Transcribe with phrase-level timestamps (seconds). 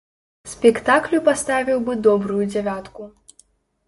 [0.51, 3.01] Спектаклю паставіў бы добрую дзявятку.